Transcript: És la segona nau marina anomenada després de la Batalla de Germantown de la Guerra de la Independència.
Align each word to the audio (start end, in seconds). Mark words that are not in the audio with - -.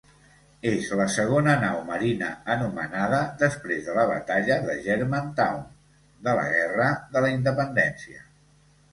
És 0.67 0.85
la 0.99 1.05
segona 1.15 1.51
nau 1.63 1.75
marina 1.89 2.29
anomenada 2.53 3.19
després 3.41 3.83
de 3.89 3.95
la 3.97 4.05
Batalla 4.11 4.57
de 4.63 4.77
Germantown 4.87 5.61
de 6.29 6.33
la 6.41 6.47
Guerra 6.55 6.87
de 7.17 7.23
la 7.27 7.31
Independència. 7.35 8.25